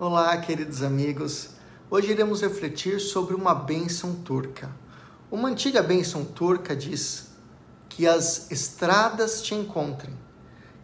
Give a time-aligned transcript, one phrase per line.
[0.00, 1.48] Olá, queridos amigos.
[1.90, 4.70] Hoje iremos refletir sobre uma bênção turca.
[5.28, 7.30] Uma antiga bênção turca diz
[7.88, 10.14] que as estradas te encontrem,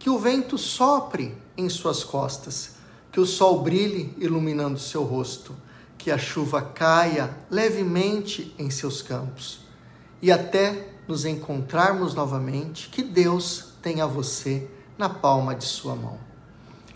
[0.01, 2.71] que o vento sopre em suas costas,
[3.13, 5.55] que o sol brilhe iluminando seu rosto,
[5.97, 9.61] que a chuva caia levemente em seus campos
[10.21, 14.69] e até nos encontrarmos novamente, que Deus tenha você
[14.99, 16.19] na palma de sua mão.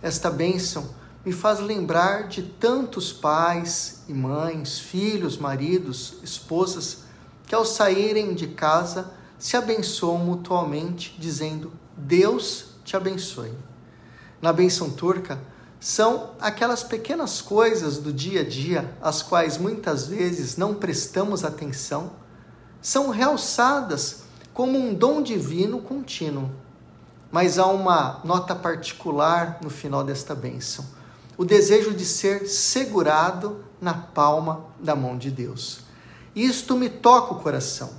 [0.02, 7.04] Esta bênção me faz lembrar de tantos pais e mães, filhos, maridos, esposas,
[7.46, 13.52] que ao saírem de casa se abençoam mutuamente, dizendo: Deus te abençoe.
[14.40, 15.40] Na bênção turca,
[15.80, 22.12] são aquelas pequenas coisas do dia a dia, às quais muitas vezes não prestamos atenção,
[22.80, 24.22] são realçadas
[24.54, 26.50] como um dom divino contínuo.
[27.30, 30.84] Mas há uma nota particular no final desta bênção
[31.38, 35.82] o desejo de ser segurado na palma da mão de Deus.
[36.34, 37.90] Isto me toca o coração.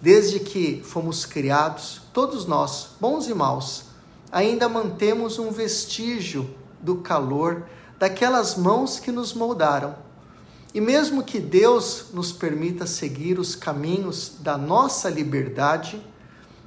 [0.00, 3.84] Desde que fomos criados, todos nós, bons e maus,
[4.32, 6.48] ainda mantemos um vestígio
[6.80, 7.66] do calor
[7.98, 9.94] daquelas mãos que nos moldaram.
[10.72, 16.02] E mesmo que Deus nos permita seguir os caminhos da nossa liberdade,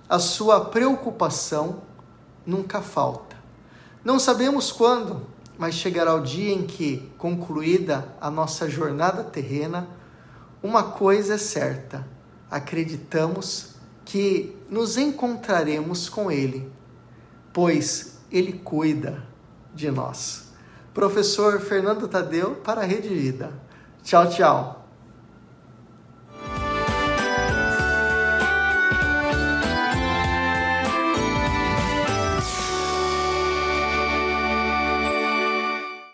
[0.08, 1.82] a sua preocupação
[2.46, 3.38] nunca falta.
[4.04, 5.26] Não sabemos quando,
[5.62, 9.88] mas chegará o dia em que, concluída a nossa jornada terrena,
[10.64, 12.04] uma coisa é certa:
[12.50, 16.68] acreditamos que nos encontraremos com Ele,
[17.54, 19.24] pois Ele cuida
[19.72, 20.52] de nós.
[20.96, 23.54] Professor Fernando Tadeu para a Rede Vida.
[24.04, 24.81] Tchau, tchau.